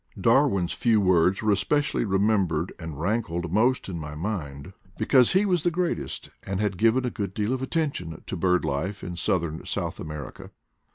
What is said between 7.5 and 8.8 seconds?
of attention to bird